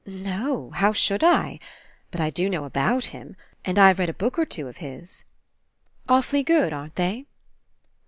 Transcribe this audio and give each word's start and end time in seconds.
"No. 0.07 0.71
How 0.71 0.93
should 0.93 1.23
I? 1.23 1.59
But 2.09 2.19
I 2.21 2.31
do 2.31 2.49
know 2.49 2.63
about 2.65 3.05
him. 3.13 3.35
And 3.63 3.77
I've 3.77 3.99
read 3.99 4.09
a 4.09 4.15
book 4.15 4.39
or 4.39 4.45
two 4.47 4.67
of 4.67 4.77
his." 4.77 5.23
"Awfully 6.09 6.41
good, 6.41 6.73
aren't 6.73 6.95
they?" 6.95 7.27